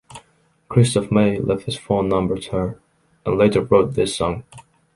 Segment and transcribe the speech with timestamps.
[0.67, 2.79] Christophe Maé left his phone number to her
[3.23, 4.43] and later wrote this song.